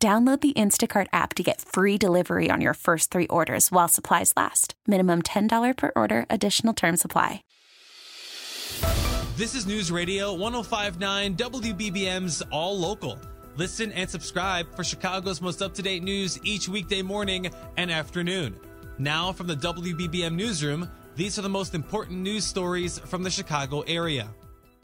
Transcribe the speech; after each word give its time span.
Download 0.00 0.40
the 0.40 0.52
Instacart 0.52 1.08
app 1.12 1.34
to 1.34 1.42
get 1.42 1.60
free 1.60 1.98
delivery 1.98 2.52
on 2.52 2.60
your 2.60 2.74
first 2.74 3.10
three 3.10 3.26
orders 3.26 3.72
while 3.72 3.88
supplies 3.88 4.32
last. 4.36 4.74
Minimum 4.86 5.22
$10 5.22 5.76
per 5.76 5.90
order, 5.96 6.24
additional 6.30 6.72
term 6.72 6.96
supply. 6.96 7.42
This 9.36 9.56
is 9.56 9.66
News 9.66 9.90
Radio 9.90 10.32
1059 10.34 11.34
WBBM's 11.34 12.42
All 12.52 12.78
Local. 12.78 13.18
Listen 13.56 13.90
and 13.90 14.08
subscribe 14.08 14.72
for 14.76 14.84
Chicago's 14.84 15.42
most 15.42 15.62
up 15.62 15.74
to 15.74 15.82
date 15.82 16.04
news 16.04 16.38
each 16.44 16.68
weekday 16.68 17.02
morning 17.02 17.50
and 17.76 17.90
afternoon. 17.90 18.56
Now, 18.98 19.32
from 19.32 19.48
the 19.48 19.56
WBBM 19.56 20.36
Newsroom, 20.36 20.88
these 21.16 21.40
are 21.40 21.42
the 21.42 21.48
most 21.48 21.74
important 21.74 22.20
news 22.20 22.44
stories 22.44 23.00
from 23.00 23.24
the 23.24 23.30
Chicago 23.30 23.80
area. 23.80 24.28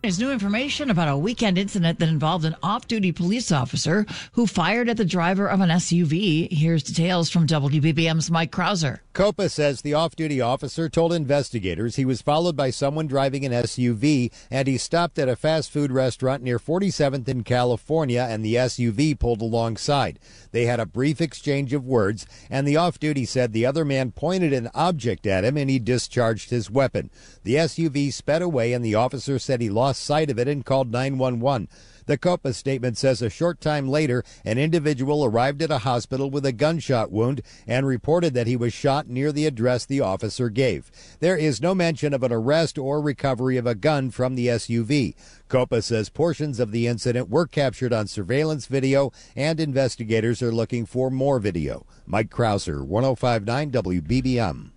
There's 0.05 0.19
new 0.19 0.31
information 0.31 0.91
about 0.91 1.09
a 1.09 1.17
weekend 1.17 1.57
incident 1.57 1.99
that 1.99 2.11
involved 2.11 2.45
an 2.45 2.57
off 2.62 2.87
duty 2.87 3.11
police 3.11 3.51
officer 3.51 4.05
who 4.33 4.47
fired 4.47 4.91
at 4.91 4.99
the 4.99 5.05
driver 5.07 5.47
of 5.47 5.62
an 5.62 5.71
SUV. 5.71 6.53
Here's 6.53 6.83
details 6.83 7.31
from 7.31 7.47
WBBM's 7.47 8.31
Mike 8.31 8.53
Krauser. 8.53 8.98
COPA 9.15 9.49
says 9.49 9.83
the 9.83 9.95
off 9.95 10.17
duty 10.17 10.41
officer 10.41 10.89
told 10.89 11.12
investigators 11.12 11.95
he 11.95 12.05
was 12.05 12.20
followed 12.20 12.57
by 12.57 12.70
someone 12.70 13.07
driving 13.07 13.47
an 13.47 13.53
SUV 13.53 14.33
and 14.51 14.67
he 14.67 14.77
stopped 14.77 15.21
at 15.21 15.29
a 15.29 15.37
fast 15.37 15.71
food 15.71 15.93
restaurant 15.93 16.43
near 16.43 16.59
47th 16.59 17.29
in 17.29 17.45
California 17.45 18.27
and 18.29 18.45
the 18.45 18.56
SUV 18.56 19.17
pulled 19.17 19.41
alongside. 19.41 20.19
They 20.51 20.67
had 20.67 20.81
a 20.81 20.84
brief 20.84 21.21
exchange 21.21 21.73
of 21.73 21.87
words 21.87 22.27
and 22.51 22.67
the 22.67 22.77
off 22.77 22.98
duty 22.98 23.25
said 23.25 23.53
the 23.53 23.67
other 23.67 23.84
man 23.84 24.11
pointed 24.11 24.53
an 24.53 24.69
object 24.75 25.28
at 25.28 25.45
him 25.45 25.56
and 25.56 25.71
he 25.71 25.78
discharged 25.78 26.51
his 26.51 26.69
weapon. 26.69 27.09
The 27.45 27.55
SUV 27.55 28.12
sped 28.12 28.43
away 28.43 28.73
and 28.73 28.84
the 28.84 28.97
officer 28.97 29.39
said 29.39 29.61
he 29.61 29.71
lost 29.71 30.03
sight 30.03 30.28
of 30.28 30.41
it 30.41 30.49
and 30.49 30.67
called 30.67 30.91
911. 30.91 31.69
The 32.06 32.19
COPA 32.19 32.52
statement 32.52 32.98
says 32.98 33.22
a 33.22 33.30
short 33.30 33.60
time 33.60 33.88
later, 33.88 34.22
an 34.44 34.58
individual 34.58 35.24
arrived 35.24 35.62
at 35.62 35.70
a 35.70 35.78
hospital 35.78 36.30
with 36.30 36.44
a 36.44 36.52
gunshot 36.52 37.10
wound 37.10 37.41
and 37.66 37.86
reported 37.86 38.34
that 38.34 38.47
he 38.47 38.56
was 38.56 38.74
shot 38.74 39.08
near 39.08 39.33
the 39.33 39.47
address 39.47 39.86
the 39.86 40.00
officer 40.00 40.50
gave. 40.50 40.91
There 41.20 41.36
is 41.36 41.62
no 41.62 41.75
mention 41.75 42.12
of 42.12 42.22
an 42.22 42.32
arrest 42.32 42.77
or 42.77 43.00
recovery 43.00 43.56
of 43.56 43.66
a 43.66 43.75
gun 43.75 44.10
from 44.10 44.34
the 44.34 44.48
SUV. 44.48 45.14
COPA 45.48 45.82
says 45.82 46.10
portions 46.10 46.60
of 46.60 46.72
the 46.72 46.86
incident 46.86 47.30
were 47.30 47.47
captured 47.47 47.92
on 47.92 48.06
surveillance 48.06 48.66
video 48.66 49.10
and 49.34 49.58
investigators 49.58 50.42
are 50.42 50.52
looking 50.52 50.84
for 50.84 51.10
more 51.10 51.38
video. 51.38 51.86
Mike 52.06 52.30
Krauser, 52.30 52.84
1059 52.84 53.70
WBBM. 53.70 54.73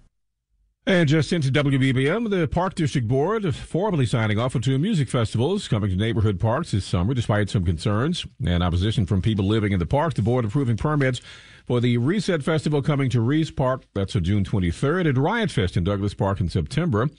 And 0.88 1.10
just 1.10 1.34
into 1.34 1.52
WBBM, 1.52 2.30
the 2.30 2.48
Park 2.48 2.76
District 2.76 3.10
Board 3.10 3.54
formally 3.54 4.06
signing 4.06 4.40
off 4.40 4.56
on 4.56 4.62
two 4.62 4.78
music 4.78 5.10
festivals 5.10 5.68
coming 5.68 5.90
to 5.90 5.98
neighborhood 5.98 6.40
parks 6.40 6.72
this 6.72 6.86
summer, 6.86 7.14
despite 7.14 7.50
some 7.50 7.66
concerns 7.66 8.26
and 8.46 8.64
opposition 8.64 9.06
from 9.06 9.22
people 9.22 9.46
living 9.46 9.74
in 9.74 9.80
the 9.80 9.86
parks. 9.86 10.16
The 10.16 10.22
board 10.22 10.46
approving 10.46 10.78
permits 10.78 11.20
for 11.66 11.82
the 11.82 11.98
Reset 11.98 12.42
Festival 12.42 12.82
coming 12.82 13.10
to 13.10 13.20
Reese 13.20 13.52
Park, 13.52 13.84
that's 13.96 14.16
on 14.16 14.24
June 14.24 14.46
23rd, 14.46 15.10
and 15.10 15.18
Riot 15.18 15.52
Fest 15.52 15.76
in 15.76 15.84
Douglas 15.84 16.14
Park 16.14 16.40
in 16.40 16.48
September. 16.48 17.10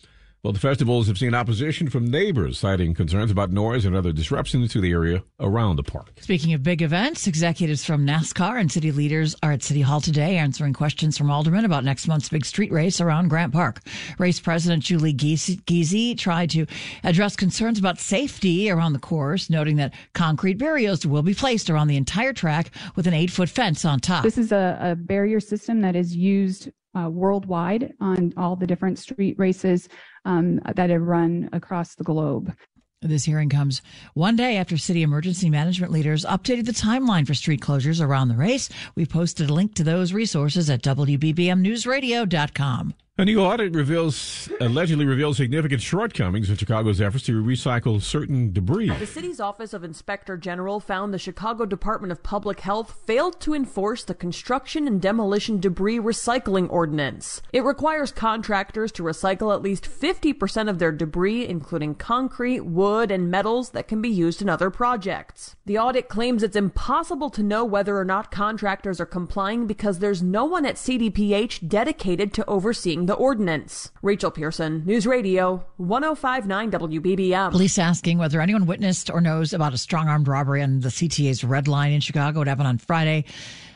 Well, 0.44 0.52
the 0.52 0.60
festivals 0.60 1.08
have 1.08 1.18
seen 1.18 1.34
opposition 1.34 1.90
from 1.90 2.06
neighbors, 2.06 2.58
citing 2.58 2.94
concerns 2.94 3.32
about 3.32 3.50
noise 3.50 3.84
and 3.84 3.96
other 3.96 4.12
disruptions 4.12 4.70
to 4.72 4.80
the 4.80 4.92
area 4.92 5.24
around 5.40 5.76
the 5.76 5.82
park. 5.82 6.12
Speaking 6.20 6.54
of 6.54 6.62
big 6.62 6.80
events, 6.80 7.26
executives 7.26 7.84
from 7.84 8.06
NASCAR 8.06 8.60
and 8.60 8.70
city 8.70 8.92
leaders 8.92 9.34
are 9.42 9.50
at 9.50 9.64
City 9.64 9.80
Hall 9.80 10.00
today 10.00 10.36
answering 10.36 10.74
questions 10.74 11.18
from 11.18 11.28
aldermen 11.28 11.64
about 11.64 11.82
next 11.82 12.06
month's 12.06 12.28
big 12.28 12.46
street 12.46 12.70
race 12.70 13.00
around 13.00 13.28
Grant 13.28 13.52
Park. 13.52 13.80
Race 14.18 14.38
President 14.38 14.84
Julie 14.84 15.12
Giese 15.12 16.16
tried 16.16 16.50
to 16.50 16.66
address 17.02 17.34
concerns 17.34 17.80
about 17.80 17.98
safety 17.98 18.70
around 18.70 18.92
the 18.92 19.00
course, 19.00 19.50
noting 19.50 19.74
that 19.76 19.92
concrete 20.14 20.56
barriers 20.56 21.04
will 21.04 21.22
be 21.22 21.34
placed 21.34 21.68
around 21.68 21.88
the 21.88 21.96
entire 21.96 22.32
track 22.32 22.70
with 22.94 23.08
an 23.08 23.12
eight 23.12 23.32
foot 23.32 23.48
fence 23.48 23.84
on 23.84 23.98
top. 23.98 24.22
This 24.22 24.38
is 24.38 24.52
a, 24.52 24.78
a 24.80 24.94
barrier 24.94 25.40
system 25.40 25.80
that 25.80 25.96
is 25.96 26.14
used 26.14 26.70
uh, 26.98 27.08
worldwide 27.08 27.94
on 28.00 28.32
all 28.36 28.56
the 28.56 28.66
different 28.66 28.98
street 28.98 29.38
races 29.38 29.88
um, 30.24 30.60
that 30.74 30.90
have 30.90 31.02
run 31.02 31.48
across 31.52 31.94
the 31.94 32.04
globe. 32.04 32.52
This 33.00 33.24
hearing 33.24 33.48
comes 33.48 33.80
one 34.14 34.34
day 34.34 34.56
after 34.56 34.76
city 34.76 35.02
emergency 35.02 35.48
management 35.48 35.92
leaders 35.92 36.24
updated 36.24 36.66
the 36.66 36.72
timeline 36.72 37.24
for 37.24 37.34
street 37.34 37.60
closures 37.60 38.04
around 38.04 38.26
the 38.26 38.34
race. 38.34 38.68
We 38.96 39.06
posted 39.06 39.50
a 39.50 39.54
link 39.54 39.76
to 39.76 39.84
those 39.84 40.12
resources 40.12 40.68
at 40.68 40.82
WBBMNewsRadio.com. 40.82 42.94
A 43.20 43.24
new 43.24 43.40
audit 43.40 43.74
reveals 43.74 44.48
allegedly 44.60 45.04
reveals 45.04 45.38
significant 45.38 45.82
shortcomings 45.82 46.48
in 46.50 46.56
Chicago's 46.56 47.00
efforts 47.00 47.24
to 47.24 47.42
recycle 47.42 48.00
certain 48.00 48.52
debris. 48.52 48.90
The 48.90 49.06
city's 49.06 49.40
Office 49.40 49.72
of 49.72 49.82
Inspector 49.82 50.36
General 50.36 50.78
found 50.78 51.12
the 51.12 51.18
Chicago 51.18 51.66
Department 51.66 52.12
of 52.12 52.22
Public 52.22 52.60
Health 52.60 53.02
failed 53.08 53.40
to 53.40 53.54
enforce 53.54 54.04
the 54.04 54.14
construction 54.14 54.86
and 54.86 55.02
demolition 55.02 55.58
debris 55.58 55.98
recycling 55.98 56.70
ordinance. 56.70 57.42
It 57.52 57.64
requires 57.64 58.12
contractors 58.12 58.92
to 58.92 59.02
recycle 59.02 59.52
at 59.52 59.62
least 59.62 59.90
50% 59.90 60.70
of 60.70 60.78
their 60.78 60.92
debris, 60.92 61.44
including 61.44 61.96
concrete, 61.96 62.60
wood, 62.60 63.10
and 63.10 63.28
metals 63.28 63.70
that 63.70 63.88
can 63.88 64.00
be 64.00 64.08
used 64.08 64.42
in 64.42 64.48
other 64.48 64.70
projects. 64.70 65.56
The 65.66 65.76
audit 65.76 66.08
claims 66.08 66.44
it's 66.44 66.54
impossible 66.54 67.30
to 67.30 67.42
know 67.42 67.64
whether 67.64 67.98
or 67.98 68.04
not 68.04 68.30
contractors 68.30 69.00
are 69.00 69.06
complying 69.06 69.66
because 69.66 69.98
there's 69.98 70.22
no 70.22 70.44
one 70.44 70.64
at 70.64 70.76
CDPH 70.76 71.66
dedicated 71.66 72.32
to 72.34 72.48
overseeing 72.48 73.07
the 73.08 73.14
ordinance. 73.14 73.90
Rachel 74.02 74.30
Pearson, 74.30 74.84
News 74.84 75.06
Radio, 75.06 75.64
1059 75.78 76.70
WBBM. 76.70 77.50
Police 77.50 77.78
asking 77.78 78.18
whether 78.18 78.38
anyone 78.40 78.66
witnessed 78.66 79.08
or 79.10 79.22
knows 79.22 79.54
about 79.54 79.72
a 79.72 79.78
strong 79.78 80.08
armed 80.08 80.28
robbery 80.28 80.62
on 80.62 80.80
the 80.80 80.90
CTA's 80.90 81.42
Red 81.42 81.68
Line 81.68 81.92
in 81.92 82.02
Chicago. 82.02 82.42
It 82.42 82.48
happened 82.48 82.68
on 82.68 82.76
Friday. 82.76 83.24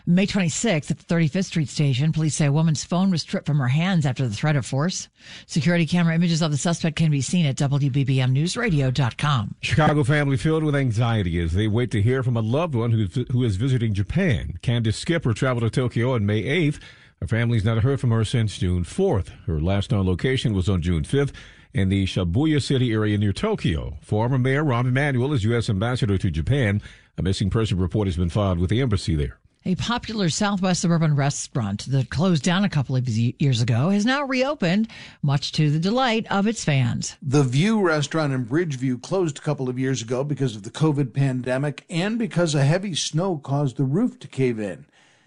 May 0.04 0.26
26th 0.26 0.90
at 0.90 0.98
the 0.98 1.14
35th 1.14 1.44
Street 1.46 1.68
station, 1.68 2.12
police 2.12 2.34
say 2.34 2.46
a 2.46 2.52
woman's 2.52 2.84
phone 2.84 3.10
was 3.10 3.22
stripped 3.22 3.46
from 3.46 3.58
her 3.58 3.68
hands 3.68 4.04
after 4.04 4.28
the 4.28 4.34
threat 4.34 4.56
of 4.56 4.66
force. 4.66 5.08
Security 5.46 5.86
camera 5.86 6.14
images 6.14 6.42
of 6.42 6.50
the 6.50 6.56
suspect 6.58 6.96
can 6.96 7.10
be 7.10 7.22
seen 7.22 7.46
at 7.46 7.56
WBBMNewsRadio.com. 7.56 9.54
Chicago 9.62 10.04
family 10.04 10.36
filled 10.36 10.64
with 10.64 10.74
anxiety 10.74 11.40
as 11.40 11.52
they 11.52 11.68
wait 11.68 11.90
to 11.92 12.02
hear 12.02 12.22
from 12.22 12.36
a 12.36 12.42
loved 12.42 12.74
one 12.74 12.90
who, 12.90 13.06
who 13.30 13.44
is 13.44 13.56
visiting 13.56 13.94
Japan. 13.94 14.58
Candace 14.60 14.98
Skipper 14.98 15.32
traveled 15.32 15.62
to 15.62 15.70
Tokyo 15.70 16.14
on 16.14 16.26
May 16.26 16.42
8th. 16.42 16.80
Her 17.22 17.28
family's 17.28 17.64
not 17.64 17.84
heard 17.84 18.00
from 18.00 18.10
her 18.10 18.24
since 18.24 18.58
June 18.58 18.82
4th. 18.82 19.28
Her 19.46 19.60
last 19.60 19.92
known 19.92 20.06
location 20.06 20.54
was 20.54 20.68
on 20.68 20.82
June 20.82 21.04
5th 21.04 21.30
in 21.72 21.88
the 21.88 22.04
Shibuya 22.04 22.60
City 22.60 22.90
area 22.90 23.16
near 23.16 23.32
Tokyo. 23.32 23.96
Former 24.00 24.38
Mayor 24.38 24.64
Rahm 24.64 24.88
Emanuel 24.88 25.32
is 25.32 25.44
U.S. 25.44 25.70
Ambassador 25.70 26.18
to 26.18 26.32
Japan. 26.32 26.82
A 27.16 27.22
missing 27.22 27.48
person 27.48 27.78
report 27.78 28.08
has 28.08 28.16
been 28.16 28.28
filed 28.28 28.58
with 28.58 28.70
the 28.70 28.80
embassy 28.80 29.14
there. 29.14 29.38
A 29.64 29.76
popular 29.76 30.30
Southwest 30.30 30.80
suburban 30.80 31.14
restaurant 31.14 31.86
that 31.92 32.10
closed 32.10 32.42
down 32.42 32.64
a 32.64 32.68
couple 32.68 32.96
of 32.96 33.08
years 33.08 33.62
ago 33.62 33.90
has 33.90 34.04
now 34.04 34.24
reopened, 34.24 34.88
much 35.22 35.52
to 35.52 35.70
the 35.70 35.78
delight 35.78 36.26
of 36.28 36.48
its 36.48 36.64
fans. 36.64 37.16
The 37.22 37.44
View 37.44 37.80
restaurant 37.80 38.32
in 38.32 38.46
Bridgeview 38.46 39.00
closed 39.00 39.38
a 39.38 39.42
couple 39.42 39.68
of 39.68 39.78
years 39.78 40.02
ago 40.02 40.24
because 40.24 40.56
of 40.56 40.64
the 40.64 40.70
COVID 40.70 41.14
pandemic 41.14 41.84
and 41.88 42.18
because 42.18 42.56
a 42.56 42.64
heavy 42.64 42.96
snow 42.96 43.38
caused 43.38 43.76
the 43.76 43.84
roof 43.84 44.18
to 44.18 44.26
cave 44.26 44.58
in. 44.58 44.86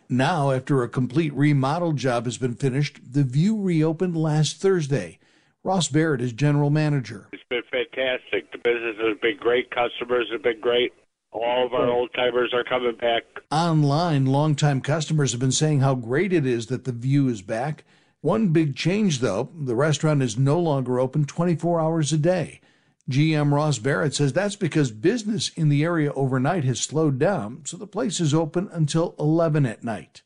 Now, 0.10 0.52
after 0.52 0.84
a 0.84 0.90
complete 0.90 1.34
remodel 1.34 1.94
job 1.94 2.26
has 2.26 2.38
been 2.38 2.56
finished, 2.56 3.00
the 3.14 3.24
View 3.24 3.60
reopened 3.60 4.16
last 4.16 4.58
Thursday. 4.58 5.18
Ross 5.64 5.88
Barrett 5.88 6.22
is 6.22 6.32
general 6.32 6.70
manager. 6.70 7.28
It's 7.32 7.42
been 7.50 7.64
fantastic. 7.72 8.52
The 8.52 8.60
business 8.60 8.98
has 9.00 9.18
been 9.20 9.38
great. 9.38 9.72
Customers 9.72 10.28
have 10.32 10.44
been 10.44 10.62
great. 10.62 10.94
All 11.32 11.66
of 11.66 11.74
our 11.74 11.90
old 11.90 12.12
timers 12.14 12.54
are 12.54 12.64
coming 12.64 12.96
back. 12.96 13.24
Online, 13.52 14.26
longtime 14.26 14.82
customers 14.82 15.32
have 15.32 15.42
been 15.42 15.52
saying 15.52 15.80
how 15.82 15.96
great 15.96 16.32
it 16.32 16.46
is 16.46 16.68
that 16.68 16.84
the 16.84 16.92
View 16.92 17.28
is 17.28 17.42
back. 17.42 17.84
One 18.22 18.50
big 18.50 18.76
change, 18.76 19.20
though 19.20 19.50
the 19.56 19.76
restaurant 19.76 20.22
is 20.22 20.38
no 20.38 20.60
longer 20.60 21.00
open 21.00 21.26
24 21.26 21.80
hours 21.80 22.14
a 22.14 22.18
day. 22.18 22.62
GM 23.10 23.54
Ross 23.54 23.78
Barrett 23.78 24.16
says 24.16 24.34
that's 24.34 24.56
because 24.56 24.90
business 24.92 25.50
in 25.50 25.70
the 25.70 25.84
area 25.84 26.12
overnight 26.14 26.64
has 26.64 26.80
slowed 26.80 27.20
down, 27.20 27.62
so 27.64 27.78
the 27.78 27.86
place 27.86 28.20
is 28.20 28.34
open 28.34 28.68
until 28.72 29.14
11 29.20 29.66
at 29.66 29.84
night. 29.84 30.24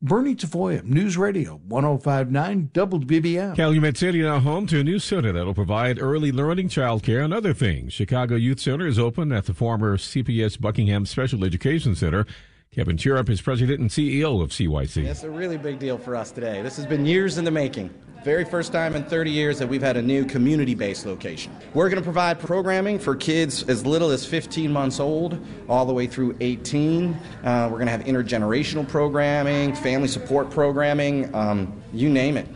Bernie 0.00 0.34
Tafoya, 0.34 0.82
News 0.84 1.16
Radio 1.16 1.60
1059 1.66 2.70
WBBM. 2.72 3.56
Calumet 3.56 3.96
City 3.96 4.22
now 4.22 4.38
home 4.38 4.66
to 4.66 4.80
a 4.80 4.84
new 4.84 4.98
center 4.98 5.32
that 5.32 5.44
will 5.44 5.54
provide 5.54 6.00
early 6.00 6.32
learning, 6.32 6.68
childcare, 6.68 7.24
and 7.24 7.32
other 7.32 7.54
things. 7.54 7.92
Chicago 7.92 8.36
Youth 8.36 8.60
Center 8.60 8.86
is 8.86 8.98
open 8.98 9.32
at 9.32 9.46
the 9.46 9.54
former 9.54 9.96
CPS 9.96 10.60
Buckingham 10.60 11.06
Special 11.06 11.44
Education 11.44 11.94
Center. 11.94 12.26
Kevin 12.74 12.96
Turup 12.96 13.28
is 13.28 13.40
president 13.40 13.78
and 13.78 13.88
CEO 13.88 14.42
of 14.42 14.50
CYC. 14.50 15.04
It's 15.04 15.22
a 15.22 15.30
really 15.30 15.56
big 15.56 15.78
deal 15.78 15.96
for 15.96 16.16
us 16.16 16.32
today. 16.32 16.60
This 16.60 16.76
has 16.76 16.86
been 16.86 17.06
years 17.06 17.38
in 17.38 17.44
the 17.44 17.50
making. 17.52 17.88
Very 18.24 18.44
first 18.44 18.72
time 18.72 18.96
in 18.96 19.04
30 19.04 19.30
years 19.30 19.60
that 19.60 19.68
we've 19.68 19.80
had 19.80 19.96
a 19.96 20.02
new 20.02 20.24
community 20.24 20.74
based 20.74 21.06
location. 21.06 21.56
We're 21.72 21.88
going 21.88 22.02
to 22.02 22.04
provide 22.04 22.40
programming 22.40 22.98
for 22.98 23.14
kids 23.14 23.62
as 23.68 23.86
little 23.86 24.10
as 24.10 24.26
15 24.26 24.72
months 24.72 24.98
old 24.98 25.38
all 25.68 25.86
the 25.86 25.92
way 25.92 26.08
through 26.08 26.36
18. 26.40 27.14
Uh, 27.44 27.68
we're 27.70 27.76
going 27.78 27.86
to 27.86 27.92
have 27.92 28.04
intergenerational 28.06 28.88
programming, 28.88 29.72
family 29.76 30.08
support 30.08 30.50
programming, 30.50 31.32
um, 31.32 31.80
you 31.92 32.08
name 32.08 32.36
it. 32.36 32.48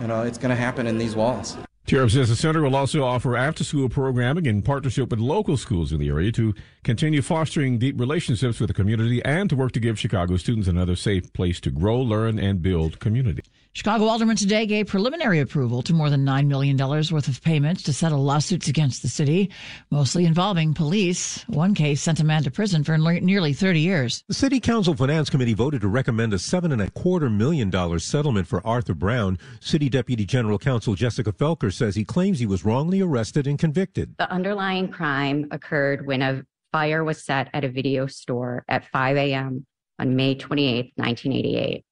You 0.00 0.08
know, 0.08 0.22
it's 0.22 0.38
going 0.38 0.50
to 0.50 0.60
happen 0.60 0.88
in 0.88 0.98
these 0.98 1.14
walls. 1.14 1.56
Turup 1.90 2.12
says 2.12 2.28
the 2.28 2.36
center 2.36 2.62
will 2.62 2.76
also 2.76 3.02
offer 3.02 3.36
after 3.36 3.64
school 3.64 3.88
programming 3.88 4.46
in 4.46 4.62
partnership 4.62 5.10
with 5.10 5.18
local 5.18 5.56
schools 5.56 5.90
in 5.90 5.98
the 5.98 6.08
area 6.08 6.30
to 6.30 6.54
continue 6.84 7.20
fostering 7.20 7.78
deep 7.78 7.98
relationships 7.98 8.60
with 8.60 8.68
the 8.68 8.74
community 8.74 9.20
and 9.24 9.50
to 9.50 9.56
work 9.56 9.72
to 9.72 9.80
give 9.80 9.98
Chicago 9.98 10.36
students 10.36 10.68
another 10.68 10.94
safe 10.94 11.32
place 11.32 11.58
to 11.58 11.68
grow, 11.72 12.00
learn, 12.00 12.38
and 12.38 12.62
build 12.62 13.00
community. 13.00 13.42
Chicago 13.72 14.06
Alderman 14.06 14.34
today 14.34 14.66
gave 14.66 14.88
preliminary 14.88 15.38
approval 15.38 15.80
to 15.82 15.92
more 15.92 16.10
than 16.10 16.26
$9 16.26 16.48
million 16.48 16.76
worth 16.76 17.28
of 17.28 17.40
payments 17.40 17.84
to 17.84 17.92
settle 17.92 18.18
lawsuits 18.18 18.66
against 18.66 19.00
the 19.00 19.08
city, 19.08 19.48
mostly 19.92 20.24
involving 20.24 20.74
police. 20.74 21.44
One 21.46 21.74
case 21.74 22.02
sent 22.02 22.18
a 22.18 22.24
man 22.24 22.42
to 22.42 22.50
prison 22.50 22.82
for 22.82 22.98
nearly 22.98 23.52
30 23.52 23.78
years. 23.78 24.24
The 24.26 24.34
City 24.34 24.58
Council 24.58 24.94
Finance 24.94 25.30
Committee 25.30 25.54
voted 25.54 25.82
to 25.82 25.88
recommend 25.88 26.34
a 26.34 26.38
seven 26.40 26.72
and 26.72 26.82
a 26.82 26.90
quarter 26.90 27.30
million 27.30 27.70
dollar 27.70 28.00
settlement 28.00 28.48
for 28.48 28.60
Arthur 28.66 28.94
Brown. 28.94 29.38
City 29.60 29.88
Deputy 29.88 30.24
General 30.24 30.58
Counsel 30.58 30.96
Jessica 30.96 31.32
Felker 31.32 31.72
says 31.80 31.96
he 31.96 32.04
claims 32.04 32.38
he 32.38 32.46
was 32.46 32.62
wrongly 32.62 33.00
arrested 33.00 33.46
and 33.46 33.58
convicted. 33.58 34.14
The 34.18 34.30
underlying 34.30 34.88
crime 34.88 35.46
occurred 35.50 36.06
when 36.06 36.20
a 36.20 36.42
fire 36.72 37.02
was 37.02 37.24
set 37.24 37.48
at 37.54 37.64
a 37.64 37.70
video 37.70 38.06
store 38.06 38.64
at 38.68 38.84
5 38.84 39.16
a.m. 39.16 39.66
on 39.98 40.14
May 40.14 40.34
28, 40.34 40.92
1988. 40.96 41.82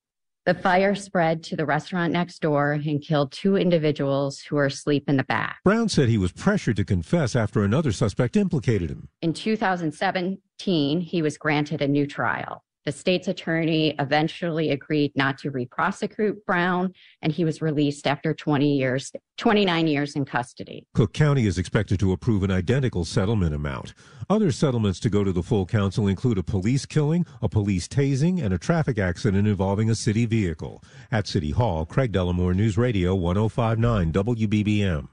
The 0.44 0.54
fire 0.54 0.94
spread 0.94 1.42
to 1.44 1.56
the 1.56 1.64
restaurant 1.64 2.12
next 2.12 2.42
door 2.42 2.72
and 2.72 3.02
killed 3.02 3.32
two 3.32 3.56
individuals 3.56 4.40
who 4.40 4.56
were 4.56 4.66
asleep 4.66 5.04
in 5.08 5.16
the 5.16 5.24
back. 5.24 5.58
Brown 5.64 5.88
said 5.88 6.10
he 6.10 6.18
was 6.18 6.32
pressured 6.32 6.76
to 6.76 6.84
confess 6.84 7.34
after 7.34 7.64
another 7.64 7.92
suspect 7.92 8.36
implicated 8.36 8.90
him. 8.90 9.08
In 9.22 9.32
2017, 9.32 11.00
he 11.00 11.22
was 11.22 11.38
granted 11.38 11.80
a 11.80 11.88
new 11.88 12.06
trial. 12.06 12.62
The 12.88 12.92
state's 12.92 13.28
attorney 13.28 13.94
eventually 13.98 14.70
agreed 14.70 15.12
not 15.14 15.36
to 15.40 15.50
re-prosecute 15.50 16.46
Brown, 16.46 16.94
and 17.20 17.30
he 17.30 17.44
was 17.44 17.60
released 17.60 18.06
after 18.06 18.32
20 18.32 18.78
years, 18.78 19.12
29 19.36 19.86
years 19.86 20.16
in 20.16 20.24
custody. 20.24 20.86
Cook 20.94 21.12
County 21.12 21.44
is 21.44 21.58
expected 21.58 22.00
to 22.00 22.12
approve 22.12 22.42
an 22.44 22.50
identical 22.50 23.04
settlement 23.04 23.54
amount. 23.54 23.92
Other 24.30 24.50
settlements 24.50 25.00
to 25.00 25.10
go 25.10 25.22
to 25.22 25.32
the 25.32 25.42
full 25.42 25.66
council 25.66 26.08
include 26.08 26.38
a 26.38 26.42
police 26.42 26.86
killing, 26.86 27.26
a 27.42 27.48
police 27.50 27.88
tasing, 27.88 28.42
and 28.42 28.54
a 28.54 28.58
traffic 28.58 28.96
accident 28.98 29.46
involving 29.46 29.90
a 29.90 29.94
city 29.94 30.24
vehicle. 30.24 30.82
At 31.12 31.26
City 31.26 31.50
Hall, 31.50 31.84
Craig 31.84 32.10
Dellimore 32.10 32.54
News 32.54 32.78
Radio 32.78 33.14
1059 33.14 34.12
WBBM. 34.14 35.08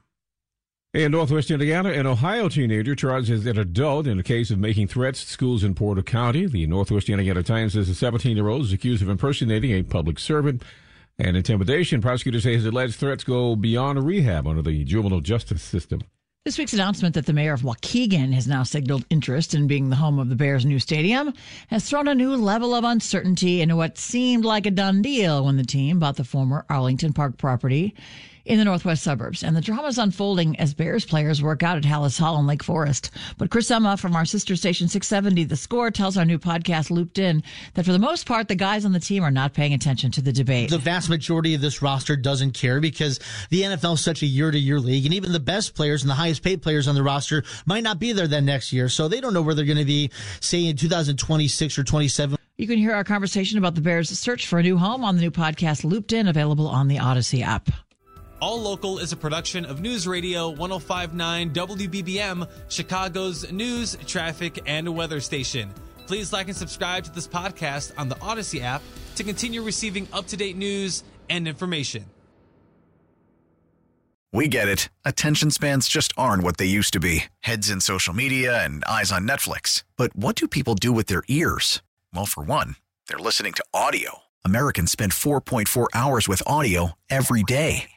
In 0.96 1.12
Northwest 1.12 1.50
Indiana, 1.50 1.90
an 1.90 2.06
Ohio 2.06 2.48
teenager 2.48 2.94
charged 2.94 3.28
as 3.28 3.44
an 3.44 3.58
adult 3.58 4.06
in 4.06 4.18
a 4.18 4.22
case 4.22 4.50
of 4.50 4.58
making 4.58 4.88
threats 4.88 5.22
to 5.22 5.30
schools 5.30 5.62
in 5.62 5.74
Porter 5.74 6.00
County. 6.00 6.46
The 6.46 6.66
Northwest 6.66 7.10
Indiana 7.10 7.42
Times 7.42 7.74
says 7.74 7.88
the 7.88 7.94
17 7.94 8.34
year 8.34 8.48
old 8.48 8.62
is 8.62 8.72
accused 8.72 9.02
of 9.02 9.10
impersonating 9.10 9.72
a 9.72 9.82
public 9.82 10.18
servant 10.18 10.62
and 11.18 11.36
intimidation. 11.36 12.00
Prosecutors 12.00 12.44
say 12.44 12.54
his 12.54 12.64
alleged 12.64 12.94
threats 12.94 13.24
go 13.24 13.56
beyond 13.56 14.06
rehab 14.06 14.46
under 14.46 14.62
the 14.62 14.84
juvenile 14.84 15.20
justice 15.20 15.62
system. 15.62 16.00
This 16.46 16.56
week's 16.56 16.72
announcement 16.72 17.14
that 17.16 17.26
the 17.26 17.34
mayor 17.34 17.52
of 17.52 17.60
Waukegan 17.60 18.32
has 18.32 18.46
now 18.46 18.62
signaled 18.62 19.04
interest 19.10 19.52
in 19.52 19.66
being 19.66 19.90
the 19.90 19.96
home 19.96 20.18
of 20.18 20.30
the 20.30 20.34
Bears' 20.34 20.64
new 20.64 20.78
stadium 20.78 21.34
has 21.68 21.86
thrown 21.86 22.08
a 22.08 22.14
new 22.14 22.36
level 22.36 22.74
of 22.74 22.84
uncertainty 22.84 23.60
into 23.60 23.76
what 23.76 23.98
seemed 23.98 24.46
like 24.46 24.64
a 24.64 24.70
done 24.70 25.02
deal 25.02 25.44
when 25.44 25.58
the 25.58 25.64
team 25.64 25.98
bought 25.98 26.16
the 26.16 26.24
former 26.24 26.64
Arlington 26.70 27.12
Park 27.12 27.36
property 27.36 27.94
in 28.46 28.58
the 28.58 28.64
northwest 28.64 29.02
suburbs. 29.02 29.42
And 29.42 29.56
the 29.56 29.60
drama 29.60 29.88
is 29.88 29.98
unfolding 29.98 30.58
as 30.58 30.72
Bears 30.72 31.04
players 31.04 31.42
work 31.42 31.62
out 31.62 31.76
at 31.76 31.82
Halas 31.82 32.18
Hall 32.18 32.38
in 32.38 32.46
Lake 32.46 32.62
Forest. 32.62 33.10
But 33.36 33.50
Chris 33.50 33.70
Emma 33.70 33.96
from 33.96 34.14
our 34.16 34.24
sister 34.24 34.56
station 34.56 34.88
670, 34.88 35.44
The 35.44 35.56
Score, 35.56 35.90
tells 35.90 36.16
our 36.16 36.24
new 36.24 36.38
podcast, 36.38 36.90
Looped 36.90 37.18
In, 37.18 37.42
that 37.74 37.84
for 37.84 37.92
the 37.92 37.98
most 37.98 38.26
part, 38.26 38.48
the 38.48 38.54
guys 38.54 38.84
on 38.84 38.92
the 38.92 39.00
team 39.00 39.24
are 39.24 39.30
not 39.30 39.52
paying 39.52 39.74
attention 39.74 40.10
to 40.12 40.22
the 40.22 40.32
debate. 40.32 40.70
The 40.70 40.78
vast 40.78 41.10
majority 41.10 41.54
of 41.54 41.60
this 41.60 41.82
roster 41.82 42.16
doesn't 42.16 42.52
care 42.52 42.80
because 42.80 43.18
the 43.50 43.62
NFL 43.62 43.94
is 43.94 44.00
such 44.00 44.22
a 44.22 44.26
year 44.26 44.50
to 44.50 44.58
year 44.58 44.78
league. 44.78 45.04
And 45.04 45.14
even 45.14 45.32
the 45.32 45.40
best 45.40 45.74
players 45.74 46.02
and 46.02 46.10
the 46.10 46.14
highest 46.14 46.42
paid 46.42 46.62
players 46.62 46.88
on 46.88 46.94
the 46.94 47.02
roster 47.02 47.42
might 47.66 47.82
not 47.82 47.98
be 47.98 48.12
there 48.12 48.28
then 48.28 48.44
next 48.44 48.72
year. 48.72 48.88
So 48.88 49.08
they 49.08 49.20
don't 49.20 49.34
know 49.34 49.42
where 49.42 49.54
they're 49.54 49.64
going 49.64 49.78
to 49.78 49.84
be, 49.84 50.10
say, 50.40 50.66
in 50.66 50.76
2026 50.76 51.78
or 51.78 51.84
27. 51.84 52.38
You 52.56 52.66
can 52.66 52.78
hear 52.78 52.92
our 52.92 53.04
conversation 53.04 53.58
about 53.58 53.74
the 53.74 53.82
Bears' 53.82 54.08
search 54.18 54.46
for 54.46 54.58
a 54.58 54.62
new 54.62 54.78
home 54.78 55.04
on 55.04 55.16
the 55.16 55.20
new 55.20 55.30
podcast 55.30 55.84
Looped 55.84 56.12
In, 56.12 56.26
available 56.26 56.68
on 56.68 56.88
the 56.88 56.96
Audacy 56.96 57.42
app. 57.42 57.70
All 58.40 58.60
Local 58.60 58.98
is 58.98 59.12
a 59.12 59.16
production 59.16 59.64
of 59.64 59.80
News 59.80 60.06
Radio 60.06 60.50
1059 60.50 61.50
WBBM, 61.54 62.48
Chicago's 62.68 63.50
news, 63.50 63.96
traffic, 64.06 64.62
and 64.66 64.94
weather 64.94 65.20
station. 65.20 65.70
Please 66.06 66.34
like 66.34 66.48
and 66.48 66.56
subscribe 66.56 67.04
to 67.04 67.10
this 67.10 67.26
podcast 67.26 67.92
on 67.96 68.10
the 68.10 68.14
Audacy 68.16 68.60
app 68.60 68.82
to 69.14 69.24
continue 69.24 69.62
receiving 69.62 70.06
up 70.12 70.26
to 70.26 70.36
date 70.36 70.56
news 70.56 71.02
and 71.30 71.48
information. 71.48 72.04
We 74.32 74.48
get 74.48 74.68
it. 74.68 74.90
Attention 75.06 75.50
spans 75.50 75.88
just 75.88 76.12
aren't 76.18 76.42
what 76.42 76.58
they 76.58 76.66
used 76.66 76.92
to 76.92 77.00
be 77.00 77.24
heads 77.40 77.70
in 77.70 77.80
social 77.80 78.12
media 78.12 78.62
and 78.62 78.84
eyes 78.84 79.10
on 79.10 79.26
Netflix. 79.26 79.82
But 79.96 80.14
what 80.14 80.36
do 80.36 80.46
people 80.46 80.74
do 80.74 80.92
with 80.92 81.06
their 81.06 81.22
ears? 81.28 81.80
Well, 82.14 82.26
for 82.26 82.42
one, 82.42 82.76
they're 83.08 83.18
listening 83.18 83.54
to 83.54 83.64
audio. 83.72 84.18
Americans 84.44 84.92
spend 84.92 85.12
4.4 85.12 85.86
hours 85.94 86.28
with 86.28 86.42
audio 86.46 86.92
every 87.08 87.42
day. 87.42 87.95